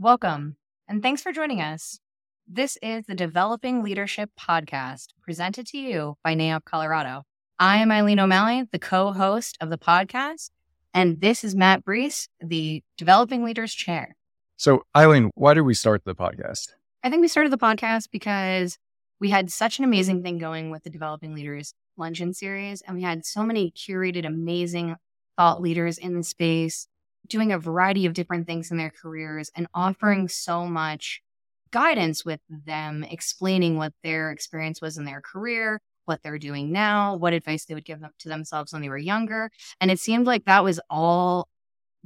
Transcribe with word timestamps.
Welcome, 0.00 0.54
and 0.86 1.02
thanks 1.02 1.22
for 1.22 1.32
joining 1.32 1.60
us. 1.60 1.98
This 2.46 2.78
is 2.80 3.06
the 3.06 3.16
Developing 3.16 3.82
Leadership 3.82 4.30
Podcast 4.38 5.08
presented 5.20 5.66
to 5.66 5.78
you 5.78 6.14
by 6.22 6.36
NAIOP 6.36 6.64
Colorado. 6.64 7.24
I 7.58 7.78
am 7.78 7.90
Eileen 7.90 8.20
O'Malley, 8.20 8.62
the 8.70 8.78
co 8.78 9.12
host 9.12 9.58
of 9.60 9.70
the 9.70 9.76
podcast, 9.76 10.50
and 10.94 11.20
this 11.20 11.42
is 11.42 11.56
Matt 11.56 11.84
Brees, 11.84 12.28
the 12.38 12.84
Developing 12.96 13.42
Leaders 13.42 13.74
Chair. 13.74 14.14
So, 14.56 14.84
Eileen, 14.96 15.32
why 15.34 15.54
did 15.54 15.62
we 15.62 15.74
start 15.74 16.04
the 16.04 16.14
podcast? 16.14 16.74
I 17.02 17.10
think 17.10 17.20
we 17.20 17.26
started 17.26 17.50
the 17.50 17.58
podcast 17.58 18.08
because 18.12 18.78
we 19.18 19.30
had 19.30 19.50
such 19.50 19.80
an 19.80 19.84
amazing 19.84 20.22
thing 20.22 20.38
going 20.38 20.70
with 20.70 20.84
the 20.84 20.90
Developing 20.90 21.34
Leaders 21.34 21.74
Luncheon 21.96 22.34
Series, 22.34 22.82
and 22.82 22.96
we 22.96 23.02
had 23.02 23.26
so 23.26 23.42
many 23.42 23.72
curated, 23.72 24.24
amazing 24.24 24.94
thought 25.36 25.60
leaders 25.60 25.98
in 25.98 26.14
the 26.14 26.22
space 26.22 26.86
doing 27.28 27.52
a 27.52 27.58
variety 27.58 28.06
of 28.06 28.14
different 28.14 28.46
things 28.46 28.70
in 28.70 28.76
their 28.76 28.90
careers 28.90 29.50
and 29.54 29.66
offering 29.74 30.28
so 30.28 30.66
much 30.66 31.22
guidance 31.70 32.24
with 32.24 32.40
them, 32.48 33.04
explaining 33.04 33.76
what 33.76 33.92
their 34.02 34.30
experience 34.30 34.80
was 34.80 34.96
in 34.96 35.04
their 35.04 35.20
career, 35.20 35.80
what 36.06 36.22
they're 36.22 36.38
doing 36.38 36.72
now, 36.72 37.16
what 37.16 37.32
advice 37.32 37.66
they 37.66 37.74
would 37.74 37.84
give 37.84 38.00
them 38.00 38.10
to 38.18 38.28
themselves 38.28 38.72
when 38.72 38.82
they 38.82 38.88
were 38.88 38.98
younger. 38.98 39.50
And 39.80 39.90
it 39.90 40.00
seemed 40.00 40.26
like 40.26 40.46
that 40.46 40.64
was 40.64 40.80
all 40.88 41.48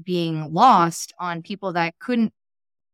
being 0.03 0.53
lost 0.53 1.13
on 1.19 1.43
people 1.43 1.75
that 1.75 1.99
couldn't 2.01 2.33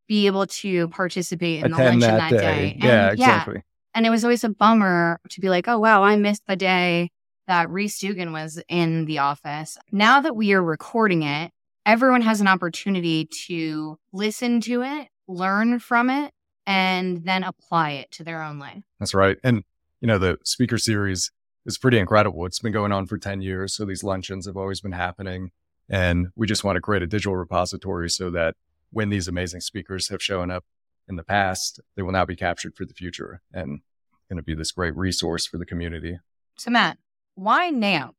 be 0.07 0.27
able 0.27 0.47
to 0.47 0.89
participate 0.89 1.65
in 1.65 1.73
Attend 1.73 2.03
the 2.03 2.07
luncheon 2.07 2.19
that 2.19 2.31
that, 2.31 2.41
day. 2.41 2.73
day. 2.73 2.87
Yeah, 2.87 3.11
exactly. 3.13 3.63
And 3.95 4.07
it 4.07 4.11
was 4.11 4.25
always 4.25 4.45
a 4.45 4.49
bummer 4.49 5.21
to 5.31 5.41
be 5.41 5.49
like, 5.49 5.69
oh, 5.69 5.79
wow, 5.79 6.03
I 6.03 6.17
missed 6.17 6.43
the 6.47 6.57
day 6.57 7.11
that 7.47 7.71
Rhys 7.71 7.99
Duggan 7.99 8.33
was 8.33 8.63
in 8.69 9.07
the 9.07 9.19
office. 9.19 9.79
Now 9.91 10.21
that 10.21 10.37
we 10.37 10.53
are 10.53 10.63
recording 10.63 11.23
it, 11.23 11.51
everyone 11.89 12.21
has 12.21 12.43
an 12.43 12.47
opportunity 12.47 13.25
to 13.25 13.99
listen 14.13 14.61
to 14.61 14.83
it, 14.83 15.09
learn 15.27 15.79
from 15.79 16.11
it, 16.11 16.33
and 16.67 17.25
then 17.25 17.43
apply 17.43 17.93
it 17.93 18.11
to 18.11 18.23
their 18.23 18.43
own 18.43 18.59
life. 18.59 18.83
That's 19.01 19.15
right. 19.15 19.39
And, 19.43 19.65
you 20.03 20.07
know, 20.07 20.19
the 20.19 20.37
speaker 20.45 20.77
series 20.77 21.33
is 21.65 21.79
pretty 21.79 21.99
incredible. 21.99 22.45
It's 22.45 22.59
been 22.59 22.75
going 22.75 22.93
on 22.93 23.07
for 23.07 23.17
10 23.17 23.41
years. 23.41 23.75
So 23.75 23.87
these 23.87 24.05
luncheons 24.05 24.47
have 24.47 24.57
always 24.59 24.83
been 24.83 24.93
happening. 24.93 25.51
And 25.89 26.29
we 26.37 26.47
just 26.47 26.63
want 26.63 26.77
to 26.77 26.83
create 26.83 27.03
a 27.03 27.07
digital 27.07 27.37
repository 27.37 28.11
so 28.11 28.29
that 28.31 28.55
when 28.91 29.09
these 29.09 29.27
amazing 29.27 29.63
speakers 29.63 30.09
have 30.09 30.23
shown 30.23 30.51
up 30.51 30.65
in 31.09 31.17
the 31.17 31.25
past, 31.25 31.81
they 31.97 32.03
will 32.03 32.13
now 32.13 32.27
be 32.27 32.37
captured 32.37 32.75
for 32.77 32.85
the 32.85 32.93
future 32.93 33.41
and 33.51 33.81
going 34.29 34.37
to 34.37 34.43
be 34.43 34.55
this 34.55 34.73
great 34.73 34.95
resource 34.95 35.47
for 35.47 35.57
the 35.57 35.65
community. 35.65 36.19
So, 36.59 36.71
Matt, 36.71 36.99
why 37.35 37.71
now? 37.71 38.13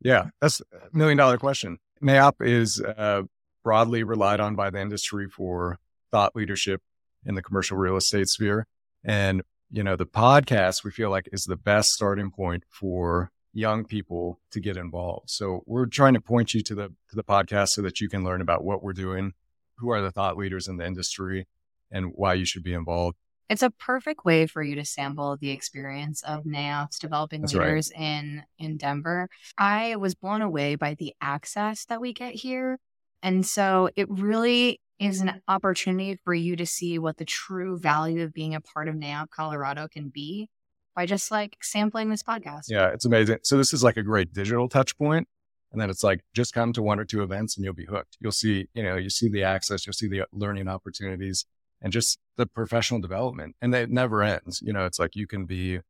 Yeah, 0.00 0.30
that's 0.40 0.60
a 0.60 0.96
million 0.96 1.16
dollar 1.16 1.38
question. 1.38 1.78
NAIOP 2.04 2.34
is 2.40 2.80
uh, 2.80 3.22
broadly 3.62 4.02
relied 4.02 4.38
on 4.38 4.54
by 4.54 4.68
the 4.68 4.80
industry 4.80 5.26
for 5.28 5.78
thought 6.10 6.36
leadership 6.36 6.82
in 7.24 7.34
the 7.34 7.42
commercial 7.42 7.78
real 7.78 7.96
estate 7.96 8.28
sphere. 8.28 8.66
And, 9.02 9.42
you 9.70 9.82
know, 9.82 9.96
the 9.96 10.06
podcast 10.06 10.84
we 10.84 10.90
feel 10.90 11.10
like 11.10 11.28
is 11.32 11.44
the 11.44 11.56
best 11.56 11.92
starting 11.92 12.30
point 12.30 12.64
for 12.68 13.30
young 13.54 13.84
people 13.84 14.38
to 14.50 14.60
get 14.60 14.76
involved. 14.76 15.30
So 15.30 15.62
we're 15.66 15.86
trying 15.86 16.14
to 16.14 16.20
point 16.20 16.52
you 16.52 16.62
to 16.62 16.74
the 16.74 16.88
to 16.88 17.16
the 17.16 17.24
podcast 17.24 17.70
so 17.70 17.82
that 17.82 18.00
you 18.00 18.08
can 18.08 18.22
learn 18.22 18.42
about 18.42 18.64
what 18.64 18.82
we're 18.82 18.92
doing, 18.92 19.32
who 19.76 19.90
are 19.90 20.02
the 20.02 20.10
thought 20.10 20.36
leaders 20.36 20.68
in 20.68 20.76
the 20.76 20.86
industry, 20.86 21.46
and 21.90 22.12
why 22.14 22.34
you 22.34 22.44
should 22.44 22.62
be 22.62 22.74
involved. 22.74 23.16
It's 23.48 23.62
a 23.62 23.70
perfect 23.70 24.24
way 24.24 24.46
for 24.46 24.62
you 24.62 24.74
to 24.76 24.84
sample 24.84 25.36
the 25.36 25.50
experience 25.50 26.22
of 26.22 26.44
NAIOP's 26.44 26.98
developing 26.98 27.42
That's 27.42 27.54
right. 27.54 27.66
leaders 27.66 27.90
in 27.90 28.42
in 28.58 28.76
Denver. 28.76 29.28
I 29.58 29.96
was 29.96 30.14
blown 30.14 30.42
away 30.42 30.76
by 30.76 30.94
the 30.94 31.14
access 31.20 31.84
that 31.86 32.00
we 32.00 32.12
get 32.12 32.34
here. 32.34 32.78
And 33.22 33.46
so 33.46 33.90
it 33.96 34.08
really 34.10 34.80
is 34.98 35.20
an 35.20 35.42
opportunity 35.48 36.18
for 36.24 36.34
you 36.34 36.56
to 36.56 36.66
see 36.66 36.98
what 36.98 37.16
the 37.16 37.24
true 37.24 37.78
value 37.78 38.22
of 38.22 38.32
being 38.32 38.54
a 38.54 38.60
part 38.60 38.88
of 38.88 38.94
NAIOP 38.94 39.30
Colorado 39.30 39.88
can 39.88 40.08
be 40.08 40.48
by 40.94 41.06
just 41.06 41.30
like 41.30 41.56
sampling 41.60 42.10
this 42.10 42.22
podcast. 42.22 42.66
Yeah, 42.68 42.88
it's 42.88 43.04
amazing. 43.04 43.38
So 43.42 43.56
this 43.56 43.72
is 43.72 43.82
like 43.82 43.96
a 43.96 44.02
great 44.02 44.32
digital 44.32 44.68
touch 44.68 44.96
point. 44.96 45.28
And 45.72 45.80
then 45.80 45.90
it's 45.90 46.04
like 46.04 46.20
just 46.34 46.54
come 46.54 46.72
to 46.74 46.82
one 46.82 47.00
or 47.00 47.04
two 47.04 47.22
events 47.22 47.56
and 47.56 47.64
you'll 47.64 47.74
be 47.74 47.86
hooked. 47.86 48.16
You'll 48.20 48.30
see, 48.30 48.68
you 48.74 48.82
know, 48.84 48.94
you 48.94 49.10
see 49.10 49.28
the 49.28 49.42
access, 49.42 49.84
you'll 49.84 49.92
see 49.92 50.06
the 50.06 50.22
learning 50.32 50.68
opportunities 50.68 51.46
and 51.84 51.92
just 51.92 52.18
the 52.36 52.46
professional 52.46 53.00
development. 53.00 53.54
And 53.60 53.72
it 53.74 53.90
never 53.90 54.22
ends. 54.22 54.60
You 54.64 54.72
know, 54.72 54.86
it's 54.86 54.98
like 54.98 55.14
you 55.14 55.26
can 55.28 55.44
be 55.44 55.80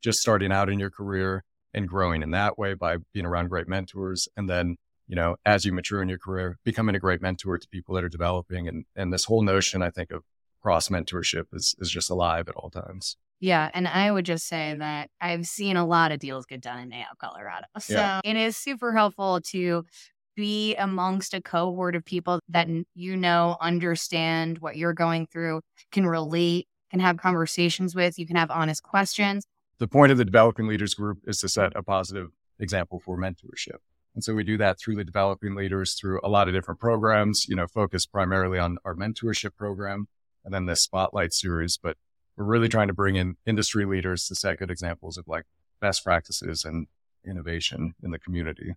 just 0.00 0.20
starting 0.20 0.52
out 0.52 0.70
in 0.70 0.78
your 0.78 0.90
career 0.90 1.44
and 1.74 1.88
growing 1.88 2.22
in 2.22 2.30
that 2.30 2.56
way 2.56 2.72
by 2.74 2.98
being 3.12 3.26
around 3.26 3.48
great 3.48 3.68
mentors. 3.68 4.28
And 4.36 4.48
then, 4.48 4.76
you 5.08 5.16
know, 5.16 5.36
as 5.44 5.64
you 5.64 5.72
mature 5.72 6.00
in 6.00 6.08
your 6.08 6.18
career, 6.18 6.56
becoming 6.64 6.94
a 6.94 7.00
great 7.00 7.20
mentor 7.20 7.58
to 7.58 7.68
people 7.68 7.96
that 7.96 8.04
are 8.04 8.08
developing. 8.08 8.68
And, 8.68 8.84
and 8.94 9.12
this 9.12 9.24
whole 9.24 9.42
notion, 9.42 9.82
I 9.82 9.90
think, 9.90 10.12
of 10.12 10.22
cross 10.62 10.88
mentorship 10.88 11.46
is, 11.52 11.74
is 11.80 11.90
just 11.90 12.10
alive 12.10 12.48
at 12.48 12.54
all 12.54 12.70
times. 12.70 13.16
Yeah, 13.40 13.70
and 13.72 13.88
I 13.88 14.12
would 14.12 14.26
just 14.26 14.46
say 14.46 14.76
that 14.78 15.08
I've 15.20 15.46
seen 15.46 15.76
a 15.76 15.86
lot 15.86 16.12
of 16.12 16.20
deals 16.20 16.44
get 16.44 16.60
done 16.60 16.78
in 16.78 16.90
NAIOP, 16.90 17.16
Colorado. 17.18 17.66
So 17.78 17.94
Yeah. 17.94 18.20
it 18.22 18.36
is 18.36 18.56
super 18.56 18.92
helpful 18.92 19.40
to 19.52 19.84
be 20.40 20.74
amongst 20.76 21.34
a 21.34 21.42
cohort 21.42 21.94
of 21.94 22.04
people 22.04 22.40
that 22.48 22.66
you 22.94 23.16
know 23.16 23.56
understand 23.60 24.58
what 24.58 24.76
you're 24.76 24.94
going 24.94 25.26
through, 25.26 25.60
can 25.92 26.06
relate, 26.06 26.66
can 26.90 26.98
have 27.00 27.18
conversations 27.18 27.94
with, 27.94 28.18
you 28.18 28.26
can 28.26 28.36
have 28.36 28.50
honest 28.50 28.82
questions. 28.82 29.44
the 29.78 29.86
point 29.86 30.12
of 30.12 30.18
the 30.18 30.24
developing 30.24 30.66
leaders 30.66 30.94
group 30.94 31.18
is 31.26 31.38
to 31.40 31.48
set 31.48 31.72
a 31.76 31.82
positive 31.82 32.28
example 32.58 33.00
for 33.04 33.18
mentorship. 33.18 33.80
And 34.14 34.24
so 34.24 34.34
we 34.34 34.44
do 34.44 34.56
that 34.58 34.78
through 34.78 34.96
the 34.96 35.04
developing 35.04 35.54
leaders 35.54 35.94
through 35.94 36.20
a 36.24 36.28
lot 36.28 36.48
of 36.48 36.54
different 36.54 36.80
programs, 36.80 37.46
you 37.48 37.54
know, 37.54 37.66
focused 37.66 38.10
primarily 38.10 38.58
on 38.58 38.78
our 38.84 38.94
mentorship 38.94 39.56
program 39.56 40.08
and 40.44 40.52
then 40.52 40.66
the 40.66 40.76
spotlight 40.76 41.32
series. 41.32 41.78
But 41.80 41.96
we're 42.36 42.44
really 42.44 42.68
trying 42.68 42.88
to 42.88 42.94
bring 42.94 43.16
in 43.16 43.36
industry 43.46 43.84
leaders 43.84 44.26
to 44.26 44.34
set 44.34 44.58
good 44.58 44.70
examples 44.70 45.16
of 45.16 45.28
like 45.28 45.44
best 45.80 46.02
practices 46.04 46.64
and 46.64 46.86
innovation 47.26 47.94
in 48.02 48.10
the 48.10 48.18
community. 48.18 48.74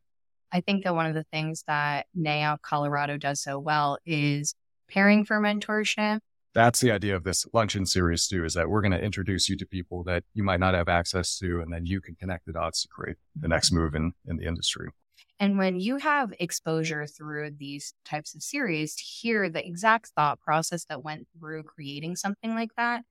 I 0.53 0.61
think 0.61 0.83
that 0.83 0.93
one 0.93 1.07
of 1.07 1.15
the 1.15 1.23
things 1.23 1.63
that 1.67 2.05
NAIOP 2.15 2.61
Colorado 2.61 3.17
does 3.17 3.41
so 3.41 3.57
well 3.57 3.97
is 4.05 4.53
pairing 4.87 5.25
for 5.25 5.41
mentorship. 5.41 6.19
That's 6.53 6.79
the 6.79 6.91
idea 6.91 7.15
of 7.15 7.23
this 7.23 7.47
luncheon 7.51 7.87
series 7.87 8.27
too, 8.27 8.45
is 8.45 8.53
that 8.53 8.69
we're 8.69 8.83
going 8.83 8.91
to 8.91 9.03
introduce 9.03 9.49
you 9.49 9.57
to 9.57 9.65
people 9.65 10.03
that 10.03 10.23
you 10.35 10.43
might 10.43 10.59
not 10.59 10.75
have 10.75 10.87
access 10.87 11.39
to, 11.39 11.59
and 11.59 11.73
then 11.73 11.87
you 11.87 11.99
can 11.99 12.13
connect 12.13 12.45
the 12.45 12.53
dots 12.53 12.83
to 12.83 12.87
create 12.87 13.17
the 13.35 13.47
next 13.47 13.71
mm-hmm. 13.71 13.79
move 13.83 13.95
in, 13.95 14.13
in 14.27 14.37
the 14.37 14.45
industry. 14.45 14.89
And 15.39 15.57
when 15.57 15.79
you 15.79 15.97
have 15.97 16.31
exposure 16.39 17.07
through 17.07 17.55
these 17.57 17.95
types 18.05 18.35
of 18.35 18.43
series 18.43 18.95
to 18.95 19.03
hear 19.03 19.49
the 19.49 19.65
exact 19.65 20.11
thought 20.15 20.39
process 20.39 20.85
that 20.85 21.03
went 21.03 21.27
through 21.37 21.63
creating 21.63 22.15
something 22.15 22.53
like 22.53 22.69
that, 22.77 23.01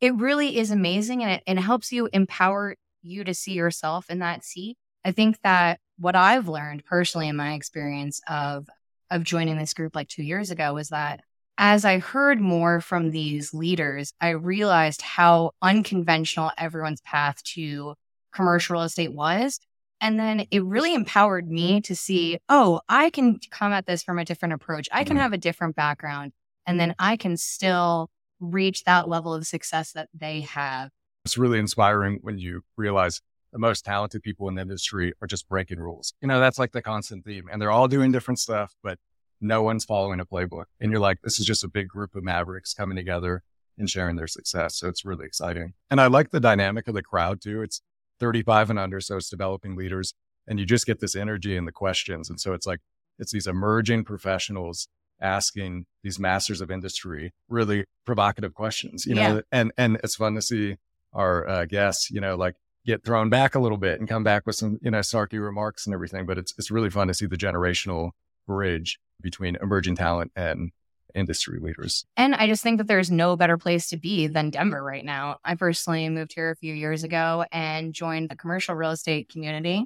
it 0.00 0.14
really 0.16 0.58
is 0.58 0.72
amazing 0.72 1.22
and 1.22 1.30
it, 1.30 1.42
it 1.46 1.60
helps 1.60 1.92
you 1.92 2.08
empower 2.12 2.74
you 3.02 3.22
to 3.22 3.32
see 3.32 3.52
yourself 3.52 4.10
in 4.10 4.18
that 4.18 4.44
seat. 4.44 4.76
I 5.04 5.12
think 5.12 5.38
that 5.44 5.78
what 5.98 6.16
I've 6.16 6.48
learned 6.48 6.84
personally 6.84 7.28
in 7.28 7.36
my 7.36 7.54
experience 7.54 8.20
of 8.28 8.68
of 9.10 9.24
joining 9.24 9.56
this 9.56 9.72
group 9.72 9.94
like 9.96 10.08
2 10.08 10.22
years 10.22 10.50
ago 10.50 10.74
was 10.74 10.90
that 10.90 11.20
as 11.56 11.84
I 11.84 11.98
heard 11.98 12.40
more 12.40 12.80
from 12.80 13.10
these 13.10 13.52
leaders, 13.54 14.12
I 14.20 14.30
realized 14.30 15.00
how 15.02 15.52
unconventional 15.62 16.52
everyone's 16.58 17.00
path 17.00 17.42
to 17.54 17.94
commercial 18.32 18.74
real 18.74 18.82
estate 18.82 19.12
was. 19.14 19.58
And 20.00 20.20
then 20.20 20.46
it 20.52 20.62
really 20.62 20.94
empowered 20.94 21.48
me 21.50 21.80
to 21.80 21.96
see, 21.96 22.38
oh, 22.48 22.80
I 22.88 23.10
can 23.10 23.40
come 23.50 23.72
at 23.72 23.86
this 23.86 24.04
from 24.04 24.18
a 24.18 24.24
different 24.24 24.54
approach. 24.54 24.88
I 24.92 25.02
can 25.04 25.16
Mhm. 25.16 25.20
have 25.20 25.32
a 25.32 25.38
different 25.38 25.74
background. 25.74 26.32
And 26.66 26.78
then 26.78 26.94
I 26.98 27.16
can 27.16 27.36
still 27.36 28.10
reach 28.38 28.84
that 28.84 29.08
level 29.08 29.34
of 29.34 29.46
success 29.46 29.92
that 29.92 30.08
they 30.14 30.42
have. 30.42 30.90
it's 31.24 31.36
really 31.36 31.58
inspiring 31.58 32.18
when 32.22 32.38
you 32.38 32.62
realize 32.76 33.20
the 33.52 33.58
most 33.58 33.84
talented 33.84 34.22
people 34.22 34.48
in 34.48 34.54
the 34.54 34.62
industry 34.62 35.12
are 35.22 35.26
just 35.26 35.48
breaking 35.48 35.78
rules. 35.78 36.12
You 36.20 36.28
know, 36.28 36.38
that's 36.40 36.58
like 36.58 36.72
the 36.72 36.82
constant 36.82 37.24
theme. 37.24 37.44
And 37.50 37.60
they're 37.60 37.70
all 37.70 37.88
doing 37.88 38.12
different 38.12 38.38
stuff, 38.38 38.74
but 38.82 38.98
no 39.40 39.62
one's 39.62 39.84
following 39.84 40.20
a 40.20 40.26
playbook. 40.26 40.64
And 40.80 40.90
you're 40.90 41.00
like, 41.00 41.18
this 41.22 41.38
is 41.40 41.46
just 41.46 41.64
a 41.64 41.68
big 41.68 41.88
group 41.88 42.14
of 42.14 42.22
mavericks 42.24 42.74
coming 42.74 42.96
together 42.96 43.42
and 43.78 43.88
sharing 43.88 44.16
their 44.16 44.26
success. 44.26 44.76
So 44.76 44.88
it's 44.88 45.04
really 45.04 45.24
exciting. 45.24 45.74
And 45.90 46.00
I 46.00 46.08
like 46.08 46.30
the 46.30 46.40
dynamic 46.40 46.88
of 46.88 46.94
the 46.94 47.02
crowd 47.02 47.40
too. 47.40 47.62
It's 47.62 47.80
35 48.20 48.70
and 48.70 48.78
under, 48.78 49.00
so 49.00 49.16
it's 49.16 49.30
developing 49.30 49.76
leaders. 49.76 50.14
And 50.46 50.58
you 50.58 50.66
just 50.66 50.86
get 50.86 51.00
this 51.00 51.14
energy 51.14 51.56
and 51.56 51.66
the 51.68 51.72
questions. 51.72 52.28
And 52.28 52.40
so 52.40 52.52
it's 52.52 52.66
like, 52.66 52.80
it's 53.18 53.32
these 53.32 53.46
emerging 53.46 54.04
professionals 54.04 54.88
asking 55.20 55.84
these 56.02 56.18
masters 56.18 56.60
of 56.60 56.70
industry 56.70 57.32
really 57.48 57.84
provocative 58.04 58.54
questions, 58.54 59.06
you 59.06 59.14
know, 59.14 59.36
Yeah. 59.36 59.40
and, 59.52 59.72
and 59.76 59.98
it's 60.04 60.16
fun 60.16 60.34
to 60.34 60.42
see 60.42 60.76
our 61.12 61.48
uh, 61.48 61.64
guests, 61.64 62.10
you 62.10 62.20
know, 62.20 62.36
like 62.36 62.54
get 62.88 63.04
thrown 63.04 63.28
back 63.28 63.54
a 63.54 63.60
little 63.60 63.76
bit 63.76 64.00
and 64.00 64.08
come 64.08 64.24
back 64.24 64.46
with 64.46 64.56
some, 64.56 64.78
you 64.80 64.90
know, 64.90 65.00
snarky 65.00 65.40
remarks 65.40 65.86
and 65.86 65.92
everything. 65.92 66.24
But 66.24 66.38
it's, 66.38 66.54
it's 66.56 66.70
really 66.70 66.88
fun 66.88 67.08
to 67.08 67.14
see 67.14 67.26
the 67.26 67.36
generational 67.36 68.12
bridge 68.46 68.98
between 69.20 69.56
emerging 69.60 69.96
talent 69.96 70.32
and 70.34 70.72
industry 71.14 71.58
leaders. 71.60 72.06
And 72.16 72.34
I 72.34 72.46
just 72.46 72.62
think 72.62 72.78
that 72.78 72.86
there's 72.86 73.10
no 73.10 73.36
better 73.36 73.58
place 73.58 73.90
to 73.90 73.98
be 73.98 74.26
than 74.26 74.48
Denver 74.48 74.82
right 74.82 75.04
now. 75.04 75.36
I 75.44 75.54
personally 75.54 76.08
moved 76.08 76.32
here 76.34 76.50
a 76.50 76.56
few 76.56 76.72
years 76.72 77.04
ago 77.04 77.44
and 77.52 77.92
joined 77.92 78.30
the 78.30 78.36
commercial 78.36 78.74
real 78.74 78.92
estate 78.92 79.28
community. 79.28 79.84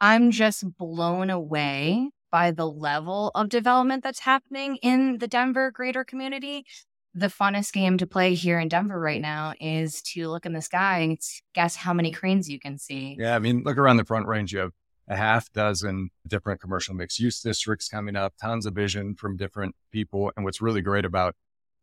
I'm 0.00 0.30
just 0.30 0.64
blown 0.78 1.30
away 1.30 2.10
by 2.30 2.52
the 2.52 2.66
level 2.66 3.32
of 3.34 3.48
development 3.48 4.04
that's 4.04 4.20
happening 4.20 4.76
in 4.76 5.18
the 5.18 5.26
Denver 5.26 5.72
greater 5.72 6.04
community. 6.04 6.64
The 7.14 7.26
funnest 7.26 7.72
game 7.72 7.98
to 7.98 8.06
play 8.06 8.34
here 8.34 8.60
in 8.60 8.68
Denver 8.68 8.98
right 8.98 9.20
now 9.20 9.54
is 9.60 10.00
to 10.02 10.28
look 10.28 10.46
in 10.46 10.52
the 10.52 10.62
sky 10.62 11.00
and 11.00 11.18
guess 11.54 11.76
how 11.76 11.92
many 11.92 12.12
cranes 12.12 12.48
you 12.48 12.60
can 12.60 12.78
see. 12.78 13.16
Yeah, 13.18 13.34
I 13.34 13.38
mean, 13.38 13.62
look 13.64 13.78
around 13.78 13.96
the 13.96 14.04
Front 14.04 14.26
Range. 14.26 14.52
You 14.52 14.60
have 14.60 14.72
a 15.08 15.16
half 15.16 15.52
dozen 15.52 16.10
different 16.26 16.60
commercial 16.60 16.94
mixed 16.94 17.18
use 17.18 17.40
districts 17.40 17.88
coming 17.88 18.14
up, 18.14 18.34
tons 18.40 18.64
of 18.64 18.74
vision 18.74 19.16
from 19.16 19.36
different 19.36 19.74
people. 19.90 20.30
And 20.36 20.44
what's 20.44 20.60
really 20.60 20.82
great 20.82 21.04
about 21.04 21.34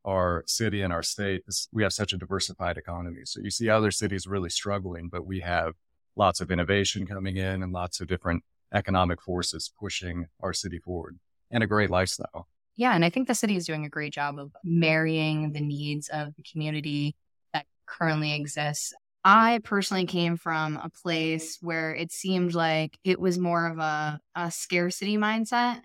our 0.05 0.43
city 0.47 0.81
and 0.81 0.93
our 0.93 1.03
state 1.03 1.43
is 1.45 1.67
we 1.73 1.83
have 1.83 1.91
such 1.91 2.13
a 2.13 2.17
diversified 2.17 2.77
economy. 2.77 3.21
So 3.25 3.41
you 3.41 3.49
see 3.49 3.69
other 3.69 3.91
cities 3.91 4.27
really 4.27 4.49
struggling, 4.49 5.09
but 5.09 5.25
we 5.25 5.41
have 5.41 5.73
lots 6.15 6.39
of 6.39 6.49
innovation 6.49 7.05
coming 7.05 7.35
in 7.35 7.61
and 7.61 7.73
lots 7.73 7.99
of 7.99 8.07
different 8.07 8.43
economic 8.73 9.21
forces 9.21 9.71
pushing 9.77 10.27
our 10.41 10.53
city 10.53 10.79
forward 10.79 11.19
and 11.51 11.63
a 11.63 11.67
great 11.67 11.89
lifestyle. 11.89 12.47
Yeah. 12.77 12.93
And 12.93 13.03
I 13.03 13.09
think 13.09 13.27
the 13.27 13.35
city 13.35 13.57
is 13.57 13.65
doing 13.65 13.85
a 13.85 13.89
great 13.89 14.13
job 14.13 14.39
of 14.39 14.55
marrying 14.63 15.51
the 15.51 15.61
needs 15.61 16.09
of 16.09 16.35
the 16.35 16.43
community 16.43 17.15
that 17.53 17.65
currently 17.85 18.33
exists. 18.33 18.93
I 19.23 19.59
personally 19.63 20.05
came 20.05 20.37
from 20.37 20.77
a 20.77 20.89
place 20.89 21.57
where 21.59 21.93
it 21.93 22.13
seemed 22.13 22.53
like 22.53 22.97
it 23.03 23.19
was 23.19 23.37
more 23.37 23.67
of 23.67 23.79
a, 23.79 24.21
a 24.35 24.51
scarcity 24.51 25.17
mindset. 25.17 25.81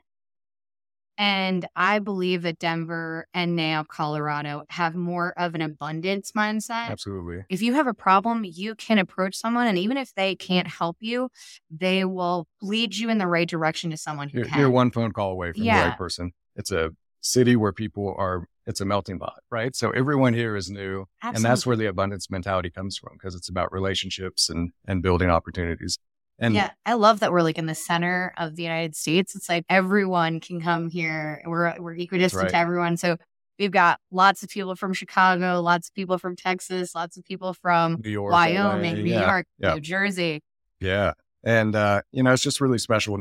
And 1.18 1.66
I 1.76 1.98
believe 1.98 2.42
that 2.42 2.58
Denver 2.58 3.26
and 3.34 3.54
now 3.54 3.84
Colorado 3.84 4.62
have 4.68 4.94
more 4.94 5.34
of 5.36 5.54
an 5.54 5.60
abundance 5.60 6.32
mindset. 6.32 6.88
Absolutely. 6.88 7.44
If 7.48 7.62
you 7.62 7.74
have 7.74 7.86
a 7.86 7.94
problem, 7.94 8.44
you 8.44 8.74
can 8.74 8.98
approach 8.98 9.36
someone. 9.36 9.66
And 9.66 9.76
even 9.76 9.96
if 9.96 10.14
they 10.14 10.34
can't 10.34 10.66
help 10.66 10.96
you, 11.00 11.28
they 11.70 12.04
will 12.04 12.46
lead 12.60 12.96
you 12.96 13.10
in 13.10 13.18
the 13.18 13.26
right 13.26 13.48
direction 13.48 13.90
to 13.90 13.96
someone 13.96 14.28
who 14.28 14.38
you're, 14.38 14.46
can. 14.46 14.58
You're 14.58 14.70
one 14.70 14.90
phone 14.90 15.12
call 15.12 15.32
away 15.32 15.52
from 15.52 15.62
yeah. 15.64 15.82
the 15.82 15.88
right 15.90 15.98
person. 15.98 16.32
It's 16.56 16.70
a 16.70 16.90
city 17.20 17.56
where 17.56 17.72
people 17.72 18.14
are 18.18 18.46
it's 18.66 18.80
a 18.80 18.84
melting 18.84 19.18
pot, 19.18 19.40
right? 19.50 19.74
So 19.74 19.90
everyone 19.90 20.34
here 20.34 20.54
is 20.54 20.70
new. 20.70 21.06
Absolutely. 21.22 21.36
And 21.36 21.44
that's 21.44 21.66
where 21.66 21.76
the 21.76 21.86
abundance 21.86 22.30
mentality 22.30 22.70
comes 22.70 22.96
from 22.96 23.14
because 23.14 23.34
it's 23.34 23.48
about 23.48 23.72
relationships 23.72 24.48
and 24.48 24.70
and 24.86 25.02
building 25.02 25.30
opportunities. 25.30 25.98
And 26.38 26.54
yeah, 26.54 26.70
I 26.86 26.94
love 26.94 27.20
that 27.20 27.32
we're 27.32 27.42
like 27.42 27.58
in 27.58 27.66
the 27.66 27.74
center 27.74 28.32
of 28.36 28.56
the 28.56 28.62
United 28.62 28.96
States. 28.96 29.34
It's 29.34 29.48
like 29.48 29.64
everyone 29.68 30.40
can 30.40 30.60
come 30.60 30.90
here. 30.90 31.42
We're 31.46 31.74
we're 31.78 31.94
equidistant 31.94 32.44
right. 32.44 32.50
to 32.50 32.56
everyone. 32.56 32.96
So 32.96 33.16
we've 33.58 33.70
got 33.70 34.00
lots 34.10 34.42
of 34.42 34.48
people 34.48 34.74
from 34.74 34.92
Chicago, 34.92 35.60
lots 35.60 35.88
of 35.88 35.94
people 35.94 36.18
from 36.18 36.36
Texas, 36.36 36.94
lots 36.94 37.16
of 37.16 37.24
people 37.24 37.54
from 37.54 38.00
New 38.02 38.10
York, 38.10 38.32
Wyoming, 38.32 38.96
LA. 38.96 39.02
New 39.02 39.10
yeah. 39.10 39.26
York, 39.26 39.46
yeah. 39.58 39.74
New 39.74 39.80
Jersey. 39.80 40.42
Yeah. 40.80 41.12
And 41.44 41.74
uh, 41.74 42.02
you 42.12 42.22
know, 42.22 42.32
it's 42.32 42.42
just 42.42 42.60
really 42.60 42.78
special. 42.78 43.18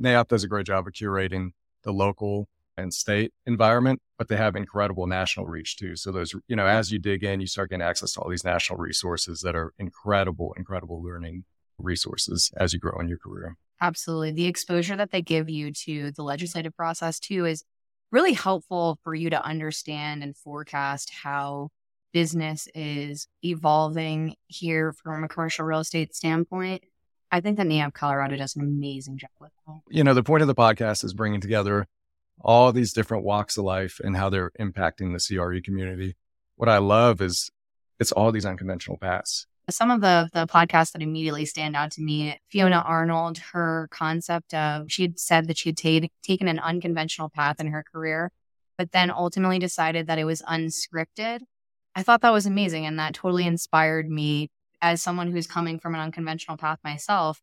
NAIOP 0.00 0.28
does 0.28 0.44
a 0.44 0.48
great 0.48 0.66
job 0.66 0.86
of 0.86 0.92
curating 0.92 1.50
the 1.82 1.92
local 1.92 2.48
and 2.76 2.92
state 2.92 3.32
environment, 3.46 4.00
but 4.18 4.28
they 4.28 4.36
have 4.36 4.56
incredible 4.56 5.06
national 5.06 5.46
reach 5.46 5.76
too. 5.76 5.96
So 5.96 6.12
those, 6.12 6.34
you 6.48 6.56
know, 6.56 6.66
as 6.66 6.90
you 6.90 6.98
dig 6.98 7.24
in, 7.24 7.40
you 7.40 7.46
start 7.46 7.70
getting 7.70 7.82
access 7.82 8.12
to 8.14 8.20
all 8.20 8.30
these 8.30 8.44
national 8.44 8.78
resources 8.78 9.40
that 9.40 9.54
are 9.54 9.72
incredible, 9.78 10.54
incredible 10.56 11.02
learning 11.02 11.44
resources 11.78 12.50
as 12.56 12.72
you 12.72 12.78
grow 12.78 12.98
in 13.00 13.08
your 13.08 13.18
career. 13.18 13.56
Absolutely. 13.80 14.32
The 14.32 14.46
exposure 14.46 14.96
that 14.96 15.10
they 15.10 15.22
give 15.22 15.48
you 15.48 15.72
to 15.72 16.12
the 16.12 16.22
legislative 16.22 16.76
process 16.76 17.18
too 17.18 17.44
is 17.44 17.64
really 18.10 18.32
helpful 18.32 18.98
for 19.02 19.14
you 19.14 19.30
to 19.30 19.44
understand 19.44 20.22
and 20.22 20.36
forecast 20.36 21.10
how 21.22 21.70
business 22.12 22.68
is 22.74 23.26
evolving 23.42 24.36
here 24.46 24.92
from 24.92 25.24
a 25.24 25.28
commercial 25.28 25.64
real 25.64 25.80
estate 25.80 26.14
standpoint. 26.14 26.84
I 27.32 27.40
think 27.40 27.56
that 27.56 27.66
NAIOP 27.66 27.92
Colorado 27.92 28.36
does 28.36 28.54
an 28.54 28.62
amazing 28.62 29.18
job 29.18 29.30
with 29.40 29.50
that. 29.66 29.80
You 29.90 30.04
know, 30.04 30.14
the 30.14 30.22
point 30.22 30.42
of 30.42 30.46
the 30.46 30.54
podcast 30.54 31.02
is 31.02 31.12
bringing 31.12 31.40
together 31.40 31.88
all 32.44 32.72
these 32.72 32.92
different 32.92 33.24
walks 33.24 33.56
of 33.56 33.64
life 33.64 34.00
and 34.04 34.16
how 34.16 34.28
they're 34.28 34.52
impacting 34.60 35.12
the 35.12 35.36
CRE 35.36 35.60
community. 35.64 36.14
What 36.56 36.68
I 36.68 36.78
love 36.78 37.20
is 37.20 37.50
it's 37.98 38.12
all 38.12 38.30
these 38.30 38.44
unconventional 38.44 38.98
paths. 38.98 39.46
Some 39.70 39.90
of 39.90 40.02
the 40.02 40.28
the 40.34 40.46
podcasts 40.46 40.92
that 40.92 41.00
immediately 41.00 41.46
stand 41.46 41.74
out 41.74 41.90
to 41.92 42.02
me, 42.02 42.38
Fiona 42.50 42.84
Arnold, 42.86 43.38
her 43.38 43.88
concept 43.90 44.52
of 44.52 44.92
she 44.92 45.02
had 45.02 45.18
said 45.18 45.48
that 45.48 45.56
she 45.56 45.70
had 45.70 45.78
t- 45.78 46.10
taken 46.22 46.48
an 46.48 46.58
unconventional 46.58 47.30
path 47.30 47.60
in 47.60 47.68
her 47.68 47.82
career, 47.82 48.30
but 48.76 48.92
then 48.92 49.10
ultimately 49.10 49.58
decided 49.58 50.06
that 50.06 50.18
it 50.18 50.24
was 50.24 50.42
unscripted. 50.42 51.40
I 51.96 52.02
thought 52.02 52.20
that 52.20 52.32
was 52.32 52.44
amazing, 52.44 52.84
and 52.84 52.98
that 52.98 53.14
totally 53.14 53.46
inspired 53.46 54.10
me 54.10 54.50
as 54.82 55.00
someone 55.00 55.32
who's 55.32 55.46
coming 55.46 55.78
from 55.78 55.94
an 55.94 56.00
unconventional 56.00 56.58
path 56.58 56.78
myself 56.84 57.40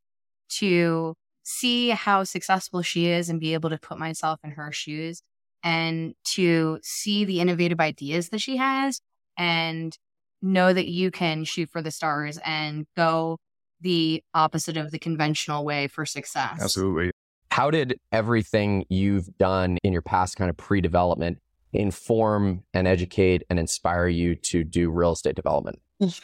to 0.49 1.15
see 1.43 1.89
how 1.89 2.23
successful 2.23 2.81
she 2.81 3.07
is 3.07 3.29
and 3.29 3.39
be 3.39 3.53
able 3.53 3.69
to 3.69 3.77
put 3.77 3.97
myself 3.97 4.39
in 4.43 4.51
her 4.51 4.71
shoes 4.71 5.23
and 5.63 6.13
to 6.23 6.79
see 6.81 7.25
the 7.25 7.39
innovative 7.39 7.79
ideas 7.79 8.29
that 8.29 8.41
she 8.41 8.57
has 8.57 9.01
and 9.37 9.97
know 10.41 10.73
that 10.73 10.87
you 10.87 11.11
can 11.11 11.43
shoot 11.43 11.69
for 11.69 11.81
the 11.81 11.91
stars 11.91 12.39
and 12.43 12.85
go 12.95 13.37
the 13.79 14.23
opposite 14.33 14.77
of 14.77 14.91
the 14.91 14.99
conventional 14.99 15.65
way 15.65 15.87
for 15.87 16.05
success. 16.05 16.59
Absolutely. 16.61 17.11
How 17.51 17.69
did 17.69 17.99
everything 18.11 18.85
you've 18.89 19.35
done 19.37 19.77
in 19.83 19.91
your 19.91 20.01
past 20.01 20.37
kind 20.37 20.49
of 20.49 20.57
pre 20.57 20.81
development 20.81 21.39
inform 21.73 22.63
and 22.73 22.87
educate 22.87 23.43
and 23.49 23.59
inspire 23.59 24.07
you 24.07 24.35
to 24.35 24.63
do 24.63 24.89
real 24.89 25.13
estate 25.13 25.35
development? 25.35 25.79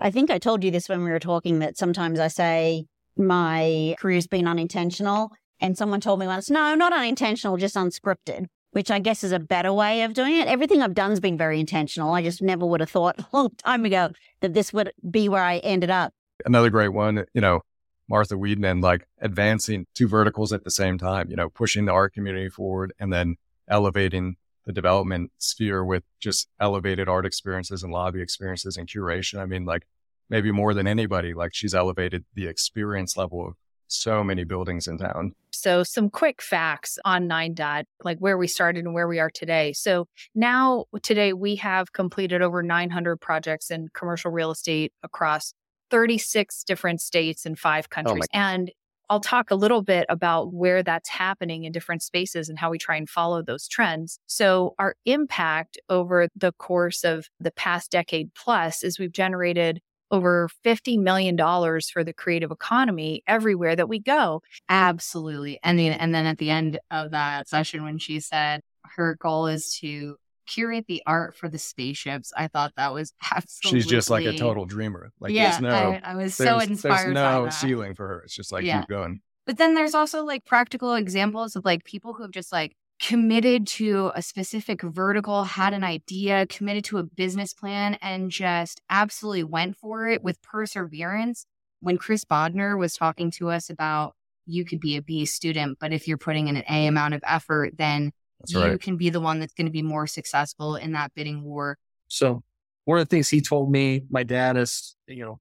I 0.00 0.10
think 0.10 0.30
I 0.30 0.38
told 0.38 0.64
you 0.64 0.70
this 0.70 0.88
when 0.88 1.04
we 1.04 1.10
were 1.10 1.20
talking 1.20 1.60
that 1.60 1.76
sometimes 1.76 2.18
I 2.18 2.28
say, 2.28 2.86
my 3.16 3.94
career's 3.98 4.26
been 4.26 4.46
unintentional. 4.46 5.32
And 5.60 5.78
someone 5.78 6.00
told 6.00 6.18
me 6.18 6.26
once, 6.26 6.50
no, 6.50 6.74
not 6.74 6.92
unintentional, 6.92 7.56
just 7.56 7.76
unscripted, 7.76 8.46
which 8.72 8.90
I 8.90 8.98
guess 8.98 9.22
is 9.22 9.30
a 9.30 9.38
better 9.38 9.72
way 9.72 10.02
of 10.02 10.12
doing 10.12 10.36
it. 10.36 10.48
Everything 10.48 10.82
I've 10.82 10.94
done's 10.94 11.20
been 11.20 11.38
very 11.38 11.60
intentional. 11.60 12.14
I 12.14 12.22
just 12.22 12.42
never 12.42 12.66
would 12.66 12.80
have 12.80 12.90
thought 12.90 13.18
a 13.20 13.26
long 13.32 13.50
time 13.64 13.84
ago 13.84 14.10
that 14.40 14.54
this 14.54 14.72
would 14.72 14.92
be 15.08 15.28
where 15.28 15.44
I 15.44 15.58
ended 15.58 15.90
up. 15.90 16.12
Another 16.44 16.70
great 16.70 16.88
one, 16.88 17.24
you 17.32 17.40
know, 17.40 17.60
Martha 18.08 18.34
Weidmann, 18.34 18.82
like 18.82 19.06
advancing 19.20 19.86
two 19.94 20.08
verticals 20.08 20.52
at 20.52 20.64
the 20.64 20.70
same 20.70 20.98
time, 20.98 21.30
you 21.30 21.36
know, 21.36 21.48
pushing 21.48 21.84
the 21.84 21.92
art 21.92 22.12
community 22.12 22.48
forward 22.48 22.92
and 22.98 23.12
then 23.12 23.36
elevating 23.68 24.36
the 24.66 24.72
development 24.72 25.30
sphere 25.38 25.84
with 25.84 26.04
just 26.20 26.48
elevated 26.60 27.08
art 27.08 27.26
experiences 27.26 27.82
and 27.82 27.92
lobby 27.92 28.20
experiences 28.20 28.76
and 28.76 28.88
curation. 28.88 29.38
I 29.38 29.46
mean, 29.46 29.64
like 29.64 29.86
maybe 30.28 30.50
more 30.50 30.74
than 30.74 30.86
anybody, 30.86 31.34
like 31.34 31.54
she's 31.54 31.74
elevated 31.74 32.24
the 32.34 32.46
experience 32.46 33.16
level 33.16 33.46
of 33.46 33.54
so 33.92 34.24
many 34.24 34.44
buildings 34.44 34.88
in 34.88 34.98
town. 34.98 35.34
So, 35.50 35.82
some 35.82 36.10
quick 36.10 36.40
facts 36.42 36.98
on 37.04 37.26
Nine 37.26 37.54
Dot, 37.54 37.84
like 38.02 38.18
where 38.18 38.38
we 38.38 38.46
started 38.46 38.84
and 38.84 38.94
where 38.94 39.06
we 39.06 39.20
are 39.20 39.30
today. 39.30 39.72
So, 39.74 40.08
now 40.34 40.86
today 41.02 41.32
we 41.32 41.56
have 41.56 41.92
completed 41.92 42.42
over 42.42 42.62
900 42.62 43.20
projects 43.20 43.70
in 43.70 43.88
commercial 43.94 44.30
real 44.30 44.50
estate 44.50 44.92
across 45.02 45.52
36 45.90 46.64
different 46.64 47.00
states 47.00 47.44
and 47.44 47.58
five 47.58 47.86
oh 47.86 47.94
countries. 47.94 48.24
Oh 48.34 48.38
and 48.38 48.72
I'll 49.10 49.20
talk 49.20 49.50
a 49.50 49.54
little 49.54 49.82
bit 49.82 50.06
about 50.08 50.54
where 50.54 50.82
that's 50.82 51.10
happening 51.10 51.64
in 51.64 51.72
different 51.72 52.02
spaces 52.02 52.48
and 52.48 52.58
how 52.58 52.70
we 52.70 52.78
try 52.78 52.96
and 52.96 53.06
follow 53.06 53.42
those 53.42 53.68
trends. 53.68 54.18
So, 54.26 54.74
our 54.78 54.96
impact 55.04 55.78
over 55.90 56.28
the 56.34 56.52
course 56.52 57.04
of 57.04 57.28
the 57.38 57.50
past 57.50 57.90
decade 57.90 58.32
plus 58.34 58.82
is 58.82 58.98
we've 58.98 59.12
generated 59.12 59.80
over 60.12 60.48
$50 60.64 60.98
million 60.98 61.36
for 61.36 62.04
the 62.04 62.12
creative 62.12 62.50
economy 62.50 63.24
everywhere 63.26 63.74
that 63.74 63.88
we 63.88 63.98
go. 63.98 64.42
Absolutely. 64.68 65.58
And 65.64 65.78
then, 65.78 65.92
and 65.92 66.14
then 66.14 66.26
at 66.26 66.38
the 66.38 66.50
end 66.50 66.78
of 66.90 67.10
that 67.12 67.48
session, 67.48 67.82
when 67.82 67.98
she 67.98 68.20
said 68.20 68.60
her 68.96 69.16
goal 69.18 69.46
is 69.46 69.78
to 69.80 70.16
curate 70.46 70.84
the 70.86 71.02
art 71.06 71.34
for 71.34 71.48
the 71.48 71.58
spaceships, 71.58 72.32
I 72.36 72.48
thought 72.48 72.72
that 72.76 72.92
was 72.92 73.14
absolutely. 73.34 73.80
She's 73.82 73.90
just 73.90 74.10
like 74.10 74.26
a 74.26 74.36
total 74.36 74.66
dreamer. 74.66 75.12
Like, 75.18 75.32
yeah, 75.32 75.58
no, 75.60 75.70
I, 75.70 76.00
I 76.04 76.14
was 76.14 76.34
so 76.34 76.58
inspired. 76.58 77.06
There's 77.06 77.14
no 77.14 77.48
ceiling 77.48 77.94
for 77.94 78.06
her. 78.06 78.20
It's 78.20 78.36
just 78.36 78.52
like, 78.52 78.64
yeah. 78.64 78.80
keep 78.80 78.90
going. 78.90 79.22
But 79.46 79.56
then 79.56 79.74
there's 79.74 79.94
also 79.94 80.24
like 80.24 80.44
practical 80.44 80.94
examples 80.94 81.56
of 81.56 81.64
like 81.64 81.84
people 81.84 82.12
who 82.12 82.22
have 82.22 82.30
just 82.30 82.52
like 82.52 82.76
committed 83.02 83.66
to 83.66 84.12
a 84.14 84.22
specific 84.22 84.80
vertical, 84.80 85.42
had 85.42 85.74
an 85.74 85.82
idea, 85.82 86.46
committed 86.46 86.84
to 86.84 86.98
a 86.98 87.02
business 87.02 87.52
plan, 87.52 87.98
and 88.00 88.30
just 88.30 88.80
absolutely 88.88 89.42
went 89.42 89.76
for 89.76 90.08
it 90.08 90.22
with 90.22 90.40
perseverance. 90.40 91.44
When 91.80 91.98
Chris 91.98 92.24
Bodnar 92.24 92.78
was 92.78 92.94
talking 92.94 93.32
to 93.32 93.50
us 93.50 93.68
about 93.68 94.14
you 94.46 94.64
could 94.64 94.80
be 94.80 94.96
a 94.96 95.02
B 95.02 95.24
student, 95.26 95.78
but 95.80 95.92
if 95.92 96.06
you're 96.06 96.16
putting 96.16 96.46
in 96.46 96.56
an 96.56 96.64
A 96.70 96.86
amount 96.86 97.14
of 97.14 97.22
effort, 97.26 97.76
then 97.76 98.12
that's 98.38 98.52
you 98.52 98.60
right. 98.60 98.80
can 98.80 98.96
be 98.96 99.10
the 99.10 99.20
one 99.20 99.40
that's 99.40 99.54
going 99.54 99.66
to 99.66 99.72
be 99.72 99.82
more 99.82 100.06
successful 100.06 100.76
in 100.76 100.92
that 100.92 101.12
bidding 101.14 101.42
war. 101.42 101.78
So, 102.06 102.42
one 102.84 102.98
of 102.98 103.08
the 103.08 103.16
things 103.16 103.28
he 103.28 103.40
told 103.40 103.70
me, 103.70 104.02
my 104.10 104.22
dad 104.22 104.56
is, 104.56 104.96
you 105.06 105.24
know, 105.24 105.40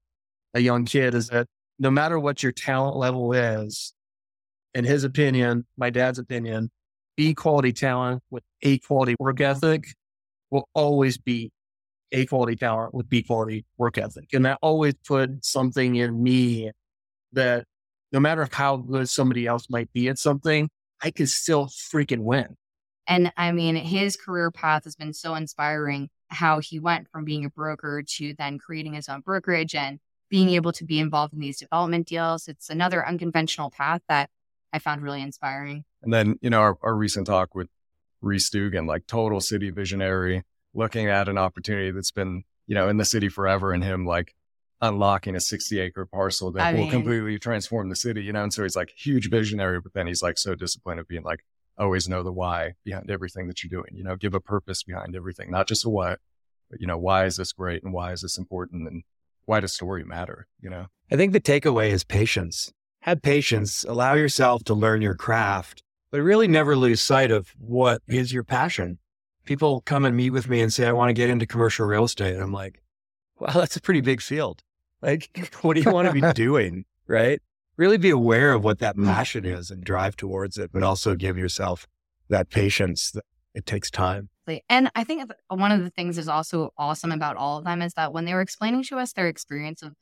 a 0.56 0.60
young 0.60 0.86
kid, 0.86 1.14
is 1.14 1.28
that 1.30 1.48
no 1.78 1.92
matter 1.92 2.20
what 2.20 2.42
your 2.42 2.52
talent 2.52 2.98
level 2.98 3.34
is, 3.34 3.94
in 4.74 4.84
his 4.84 5.04
opinion, 5.04 5.66
my 5.78 5.90
dad's 5.90 6.20
opinion, 6.20 6.72
B 7.18 7.34
quality 7.34 7.74
talent 7.74 8.24
with 8.30 8.44
A 8.62 8.78
quality 8.80 9.16
work 9.20 9.42
ethic 9.42 9.86
will 10.50 10.68
always 10.74 11.18
be 11.18 11.52
A 12.12 12.26
quality 12.26 12.56
talent 12.56 12.94
with 12.94 13.10
B 13.10 13.24
quality 13.24 13.66
work 13.78 13.98
ethic. 13.98 14.30
And 14.34 14.46
that 14.46 14.60
always 14.62 14.96
put 15.06 15.44
something 15.46 15.96
in 15.96 16.22
me 16.22 16.72
that 17.34 17.66
no 18.12 18.20
matter 18.20 18.48
how 18.52 18.78
good 18.78 19.10
somebody 19.10 19.48
else 19.48 19.70
might 19.70 19.92
be 19.94 20.10
at 20.10 20.18
something, 20.18 20.70
I 21.02 21.12
can 21.12 21.28
still 21.28 21.68
freaking 21.68 22.20
win. 22.20 22.56
And 23.08 23.32
I 23.36 23.52
mean, 23.52 23.76
his 23.76 24.16
career 24.16 24.52
path 24.52 24.84
has 24.84 24.96
been 24.96 25.14
so 25.14 25.36
inspiring 25.36 26.10
how 26.30 26.60
he 26.60 26.80
went 26.80 27.10
from 27.12 27.26
being 27.26 27.46
a 27.46 27.50
broker 27.50 28.04
to 28.04 28.34
then 28.38 28.58
creating 28.58 28.94
his 28.94 29.10
own 29.10 29.22
brokerage 29.22 29.76
and 29.76 30.00
being 30.30 30.50
able 30.52 30.72
to 30.72 30.86
be 30.86 31.00
involved 31.00 31.34
in 31.34 31.40
these 31.40 31.60
development 31.60 32.08
deals. 32.08 32.48
It's 32.48 32.70
another 32.70 33.06
unconventional 33.06 33.70
path 33.70 34.02
that 34.08 34.30
I 34.72 34.80
found 34.80 35.02
really 35.02 35.22
inspiring. 35.22 35.84
And 36.04 36.14
then, 36.14 36.38
you 36.42 36.50
know, 36.50 36.60
our, 36.60 36.78
our 36.82 36.96
recent 36.96 37.28
talk 37.28 37.54
with 37.56 37.70
Rhys 38.22 38.50
Duggan, 38.50 38.86
like 38.86 39.08
total 39.08 39.42
city 39.42 39.70
visionary, 39.70 40.44
looking 40.74 41.08
at 41.08 41.28
an 41.28 41.38
opportunity 41.38 41.92
that's 41.92 42.12
been, 42.12 42.44
you 42.68 42.76
know, 42.76 42.88
in 42.88 42.98
the 42.98 43.06
city 43.06 43.30
forever 43.30 43.72
and 43.72 43.84
him 43.84 44.06
like 44.06 44.36
unlocking 44.82 45.36
a 45.36 45.40
60 45.40 45.80
acre 45.80 46.06
parcel 46.06 46.52
that 46.54 46.62
I 46.62 46.74
will 46.74 46.82
mean- 46.82 46.92
completely 46.92 47.38
transform 47.40 47.90
the 47.90 47.96
city, 47.96 48.24
you 48.24 48.34
know? 48.34 48.44
And 48.44 48.54
so 48.54 48.64
he's 48.64 48.76
like 48.76 48.92
huge 48.96 49.30
visionary, 49.30 49.80
but 49.80 49.94
then 49.94 50.08
he's 50.08 50.24
like 50.24 50.38
so 50.38 50.56
disciplined 50.56 51.00
of 51.00 51.08
being 51.08 51.24
like, 51.24 51.46
always 51.78 52.10
know 52.10 52.24
the 52.24 52.32
why 52.32 52.74
behind 52.84 53.10
everything 53.10 53.48
that 53.48 53.64
you're 53.64 53.70
doing, 53.70 53.96
you 53.96 54.04
know, 54.04 54.16
give 54.16 54.34
a 54.34 54.40
purpose 54.40 54.84
behind 54.84 55.16
everything, 55.16 55.50
not 55.50 55.68
just 55.68 55.86
a 55.86 55.90
what, 55.90 56.20
but, 56.70 56.82
you 56.82 56.88
know, 56.88 56.98
why 56.98 57.26
is 57.26 57.38
this 57.38 57.54
great 57.54 57.84
and 57.84 57.94
why 57.94 58.12
is 58.12 58.22
this 58.22 58.38
important 58.38 58.88
and 58.88 59.04
why 59.46 59.60
does 59.60 59.74
story 59.74 60.04
matter, 60.04 60.48
you 60.60 60.70
know? 60.70 60.88
I 61.12 61.16
think 61.16 61.34
the 61.34 61.42
takeaway 61.42 61.90
is 61.90 62.04
patience. 62.04 62.72
Have 63.02 63.22
patience, 63.22 63.84
allow 63.84 64.14
yourself 64.14 64.64
to 64.66 64.74
learn 64.74 65.02
your 65.02 65.16
craft, 65.16 65.82
but 66.12 66.22
really 66.22 66.48
never 66.48 66.76
lose 66.76 67.02
sight 67.02 67.32
of 67.32 67.54
what 67.58 68.02
is 68.08 68.34
your 68.34 68.44
passion. 68.44 69.00
People 69.46 69.82
come 69.82 70.06
and 70.06 70.16
meet 70.16 70.30
with 70.30 70.50
me 70.50 70.62
and 70.62 70.72
say, 70.72 70.86
I 70.86 70.92
want 70.92 71.10
to 71.10 71.14
get 71.14 71.30
into 71.30 71.48
commercial 71.48 71.86
real 71.86 72.04
estate. 72.04 72.34
And 72.34 72.44
I'm 72.44 72.54
like, 72.54 72.82
well, 73.40 73.54
that's 73.54 73.76
a 73.76 73.82
pretty 73.82 74.02
big 74.02 74.22
field. 74.22 74.62
Like, 75.02 75.50
what 75.62 75.76
do 75.76 75.82
you 75.82 75.92
want 75.92 76.08
to 76.08 76.14
be 76.14 76.22
doing? 76.34 76.86
Right. 77.08 77.42
Really 77.78 77.98
be 77.98 78.12
aware 78.12 78.54
of 78.54 78.64
what 78.64 78.80
that 78.80 78.98
passion 78.98 79.46
is 79.46 79.72
and 79.72 79.84
drive 79.84 80.16
towards 80.16 80.58
it, 80.58 80.72
but 80.72 80.84
also 80.84 81.16
give 81.16 81.38
yourself 81.38 81.88
that 82.30 82.50
patience 82.50 83.12
that 83.12 83.24
it 83.56 83.66
takes 83.66 83.90
time. 83.90 84.30
And 84.70 84.92
I 84.96 85.04
think 85.04 85.32
one 85.48 85.72
of 85.72 85.82
the 85.82 85.90
things 85.90 86.18
is 86.18 86.28
also 86.28 86.74
awesome 86.78 87.12
about 87.12 87.38
all 87.38 87.58
of 87.58 87.64
them 87.64 87.82
is 87.82 87.94
that 87.94 88.12
when 88.12 88.26
they 88.26 88.34
were 88.34 88.42
explaining 88.42 88.84
to 88.86 88.98
us 88.98 89.14
their 89.14 89.28
experience 89.28 89.82
of 89.82 89.96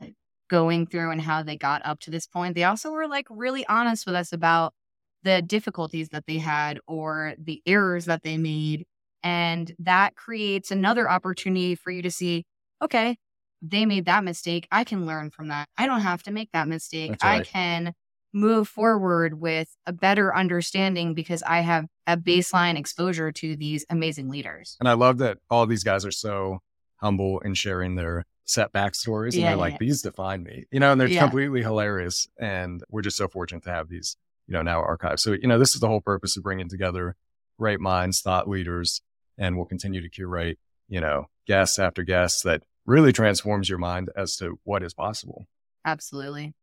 going 0.50 0.88
through 0.88 1.12
and 1.12 1.22
how 1.22 1.44
they 1.44 1.56
got 1.56 1.86
up 1.86 2.00
to 2.02 2.12
this 2.12 2.26
point, 2.26 2.56
they 2.56 2.64
also 2.64 2.92
were 2.92 3.08
like 3.08 3.28
really 3.30 3.66
honest 3.68 4.06
with 4.06 4.16
us 4.16 4.34
about 4.34 4.74
the 5.24 5.42
difficulties 5.42 6.10
that 6.10 6.26
they 6.28 6.38
had 6.38 6.80
or 6.88 7.34
the 7.38 7.62
errors 7.66 8.06
that 8.06 8.24
they 8.24 8.38
made. 8.38 8.86
And 9.24 9.74
that 9.80 10.16
creates 10.16 10.72
another 10.72 11.10
opportunity 11.10 11.76
for 11.76 11.92
you 11.92 12.02
to 12.02 12.12
see, 12.12 12.46
okay, 12.82 13.18
they 13.62 13.86
made 13.86 14.06
that 14.06 14.24
mistake. 14.24 14.68
I 14.72 14.84
can 14.84 15.06
learn 15.06 15.32
from 15.32 15.50
that. 15.50 15.68
I 15.78 15.86
don't 15.86 16.02
have 16.02 16.24
to 16.24 16.32
make 16.32 16.52
that 16.54 16.68
mistake. 16.68 17.12
That's 17.12 17.24
I 17.24 17.42
can 17.42 17.94
move 18.32 18.68
forward 18.68 19.42
with 19.42 19.76
a 19.86 19.92
better 19.92 20.34
understanding 20.36 21.14
because 21.14 21.44
I 21.44 21.62
have 21.62 21.86
a 22.08 22.16
baseline 22.16 22.78
exposure 22.78 23.32
to 23.32 23.56
these 23.56 23.86
amazing 23.90 24.30
leaders. 24.30 24.78
And 24.80 24.88
I 24.88 24.94
love 24.94 25.18
that 25.18 25.40
all 25.50 25.66
these 25.66 25.84
guys 25.84 26.06
are 26.06 26.12
so 26.12 26.60
humble 26.98 27.40
in 27.40 27.54
sharing 27.54 27.96
their 27.96 28.26
setback 28.46 28.96
stories. 28.96 29.36
And 29.36 29.46
they're 29.46 29.56
like, 29.56 29.74
yeah. 29.74 29.78
these 29.80 30.02
define 30.02 30.44
me, 30.44 30.66
you 30.72 30.80
know, 30.80 30.92
and 30.92 31.02
they're 31.02 31.08
Yeah. 31.08 31.22
completely 31.22 31.62
hilarious. 31.62 32.28
And 32.40 32.84
we're 32.90 33.02
just 33.02 33.18
so 33.18 33.28
fortunate 33.28 33.64
to 33.64 33.72
have 33.72 33.90
these, 33.90 34.16
you 34.50 34.54
know, 34.54 34.64
now 34.64 34.82
archives. 34.82 35.22
So, 35.22 35.34
you 35.34 35.48
know, 35.48 35.60
this 35.60 35.76
is 35.76 35.80
the 35.80 35.88
whole 35.88 36.02
purpose 36.02 36.36
of 36.36 36.42
bringing 36.42 36.68
together 36.68 37.16
great 37.60 37.80
minds, 37.80 38.22
thought 38.22 38.50
leaders, 38.50 39.02
and 39.38 39.56
we'll 39.56 39.68
continue 39.68 40.02
to 40.02 40.10
curate, 40.10 40.58
you 40.88 41.00
know, 41.00 41.28
guests 41.46 41.78
after 41.78 42.02
guests 42.02 42.42
that 42.44 42.64
really 42.88 43.14
transforms 43.14 43.70
your 43.70 43.78
mind 43.78 44.10
as 44.18 44.36
to 44.38 44.60
what 44.64 44.82
is 44.82 44.96
possible. 44.96 45.46
Absolutely. 45.86 46.56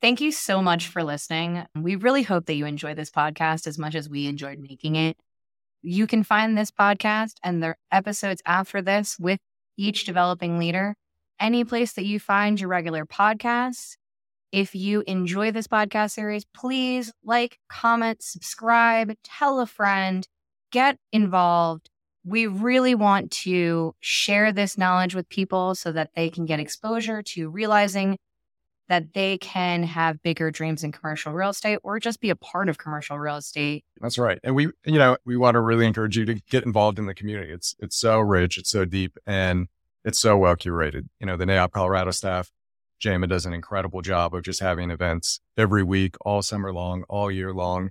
Thank 0.00 0.22
you 0.22 0.32
so 0.32 0.62
much 0.62 0.88
for 0.88 1.04
listening. 1.04 1.66
We 1.78 1.96
really 1.96 2.22
hope 2.22 2.46
that 2.46 2.54
you 2.54 2.64
enjoy 2.64 2.94
this 2.94 3.10
podcast 3.10 3.66
as 3.66 3.78
much 3.78 3.94
as 3.94 4.08
we 4.08 4.26
enjoyed 4.26 4.58
making 4.58 4.96
it. 4.96 5.18
You 5.82 6.06
can 6.06 6.22
find 6.22 6.56
this 6.56 6.70
podcast 6.70 7.34
and 7.44 7.62
the 7.62 7.76
episodes 7.92 8.40
after 8.46 8.80
this 8.80 9.18
with 9.18 9.40
each 9.76 10.06
developing 10.06 10.58
leader 10.58 10.96
any 11.38 11.64
place 11.64 11.92
that 11.92 12.06
you 12.06 12.18
find 12.18 12.58
your 12.58 12.70
regular 12.70 13.04
podcasts. 13.04 13.96
If 14.56 14.74
you 14.74 15.04
enjoy 15.06 15.50
this 15.50 15.66
podcast 15.66 16.12
series, 16.12 16.46
please 16.46 17.12
like, 17.22 17.58
comment, 17.68 18.22
subscribe, 18.22 19.12
tell 19.22 19.60
a 19.60 19.66
friend, 19.66 20.26
get 20.72 20.96
involved. 21.12 21.90
We 22.24 22.46
really 22.46 22.94
want 22.94 23.30
to 23.42 23.94
share 24.00 24.52
this 24.52 24.78
knowledge 24.78 25.14
with 25.14 25.28
people 25.28 25.74
so 25.74 25.92
that 25.92 26.12
they 26.16 26.30
can 26.30 26.46
get 26.46 26.58
exposure 26.58 27.20
to 27.34 27.50
realizing 27.50 28.16
that 28.88 29.12
they 29.12 29.36
can 29.36 29.82
have 29.82 30.22
bigger 30.22 30.50
dreams 30.50 30.82
in 30.82 30.90
commercial 30.90 31.34
real 31.34 31.50
estate 31.50 31.80
or 31.82 32.00
just 32.00 32.22
be 32.22 32.30
a 32.30 32.36
part 32.36 32.70
of 32.70 32.78
commercial 32.78 33.18
real 33.18 33.36
estate. 33.36 33.84
That's 34.00 34.16
right. 34.16 34.38
And 34.42 34.54
we, 34.54 34.70
you 34.86 34.98
know, 34.98 35.18
we 35.26 35.36
want 35.36 35.56
to 35.56 35.60
really 35.60 35.84
encourage 35.84 36.16
you 36.16 36.24
to 36.24 36.34
get 36.48 36.64
involved 36.64 36.98
in 36.98 37.04
the 37.04 37.14
community. 37.14 37.52
It's, 37.52 37.74
it's 37.78 37.98
so 37.98 38.20
rich. 38.20 38.56
It's 38.56 38.70
so 38.70 38.86
deep 38.86 39.18
and 39.26 39.68
it's 40.02 40.18
so 40.18 40.38
well 40.38 40.56
curated. 40.56 41.10
You 41.20 41.26
know, 41.26 41.36
the 41.36 41.44
NAIOP 41.44 41.72
Colorado 41.72 42.10
staff, 42.10 42.50
Jama 42.98 43.26
does 43.26 43.46
an 43.46 43.52
incredible 43.52 44.02
job 44.02 44.34
of 44.34 44.42
just 44.42 44.60
having 44.60 44.90
events 44.90 45.40
every 45.56 45.82
week, 45.82 46.16
all 46.22 46.42
summer 46.42 46.72
long, 46.72 47.04
all 47.08 47.30
year 47.30 47.52
long. 47.52 47.90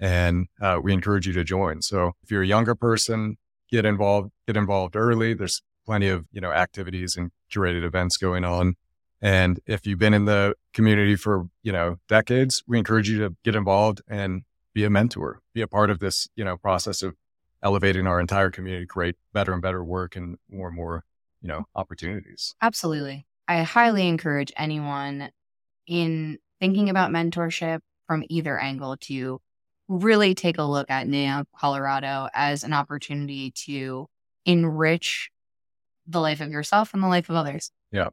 And 0.00 0.48
uh, 0.60 0.80
we 0.82 0.92
encourage 0.92 1.26
you 1.26 1.32
to 1.34 1.44
join. 1.44 1.82
So 1.82 2.12
if 2.22 2.30
you're 2.30 2.42
a 2.42 2.46
younger 2.46 2.74
person, 2.74 3.36
get 3.70 3.84
involved, 3.84 4.30
get 4.46 4.56
involved 4.56 4.96
early. 4.96 5.34
There's 5.34 5.62
plenty 5.86 6.08
of, 6.08 6.26
you 6.32 6.40
know, 6.40 6.52
activities 6.52 7.16
and 7.16 7.30
curated 7.52 7.84
events 7.84 8.16
going 8.16 8.44
on. 8.44 8.74
And 9.20 9.60
if 9.66 9.86
you've 9.86 9.98
been 9.98 10.14
in 10.14 10.26
the 10.26 10.54
community 10.72 11.16
for, 11.16 11.48
you 11.62 11.72
know, 11.72 11.96
decades, 12.08 12.62
we 12.66 12.78
encourage 12.78 13.08
you 13.08 13.18
to 13.20 13.36
get 13.44 13.54
involved 13.54 14.02
and 14.08 14.42
be 14.74 14.84
a 14.84 14.90
mentor, 14.90 15.40
be 15.54 15.62
a 15.62 15.68
part 15.68 15.90
of 15.90 16.00
this, 16.00 16.28
you 16.36 16.44
know, 16.44 16.56
process 16.56 17.02
of 17.02 17.14
elevating 17.62 18.06
our 18.06 18.20
entire 18.20 18.50
community, 18.50 18.86
create 18.86 19.16
better 19.32 19.52
and 19.52 19.62
better 19.62 19.82
work 19.82 20.16
and 20.16 20.36
more 20.50 20.68
and 20.68 20.76
more, 20.76 21.04
you 21.40 21.48
know, 21.48 21.64
opportunities. 21.74 22.54
Absolutely. 22.60 23.26
I 23.46 23.62
highly 23.62 24.08
encourage 24.08 24.52
anyone 24.56 25.30
in 25.86 26.38
thinking 26.60 26.88
about 26.88 27.10
mentorship 27.10 27.80
from 28.06 28.24
either 28.28 28.58
angle 28.58 28.96
to 28.96 29.40
really 29.88 30.34
take 30.34 30.58
a 30.58 30.62
look 30.62 30.90
at 30.90 31.06
NAIOP 31.06 31.44
Colorado 31.56 32.28
as 32.32 32.64
an 32.64 32.72
opportunity 32.72 33.50
to 33.66 34.08
enrich 34.46 35.30
the 36.06 36.20
life 36.20 36.40
of 36.40 36.50
yourself 36.50 36.94
and 36.94 37.02
the 37.02 37.08
life 37.08 37.28
of 37.28 37.36
others. 37.36 37.70
Yeah. 37.90 38.08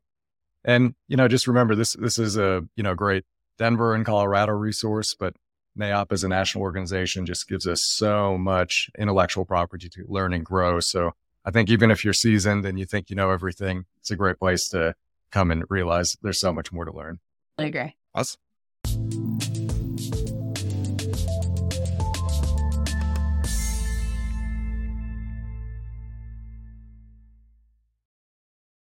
And, 0.64 0.96
you 1.08 1.18
know, 1.18 1.28
just 1.28 1.48
remember 1.48 1.76
this, 1.76 1.94
this 1.94 2.20
is 2.20 2.38
a, 2.38 2.62
you 2.76 2.84
know, 2.84 2.94
great 2.94 3.24
Denver 3.58 3.94
and 3.94 4.06
Colorado 4.06 4.54
resource, 4.54 5.16
but 5.18 5.36
NAIOP 5.80 6.12
as 6.12 6.24
a 6.24 6.28
national 6.28 6.64
organization 6.64 7.26
just 7.26 7.48
gives 7.48 7.66
us 7.68 7.84
so 7.84 8.38
much 8.38 8.90
intellectual 8.98 9.46
property 9.46 9.90
to 9.90 10.06
learn 10.08 10.34
and 10.34 10.46
grow. 10.46 10.80
So 10.80 11.12
I 11.46 11.52
think 11.52 11.70
even 11.70 11.90
if 11.90 12.04
you're 12.04 12.14
seasoned 12.14 12.66
and 12.66 12.78
you 12.78 12.86
think 12.86 13.10
you 13.10 13.16
know 13.16 13.32
everything, 13.32 13.86
it's 14.00 14.12
a 14.12 14.16
great 14.16 14.40
place 14.40 14.68
to 14.70 14.94
come 15.32 15.52
and 15.52 15.64
realize 15.70 16.18
there's 16.22 16.40
so 16.40 16.54
much 16.54 16.72
more 16.72 16.86
to 16.86 16.94
learn. 16.94 17.20
I 17.58 17.64
agree. 17.66 17.96
Awesome. 18.14 18.40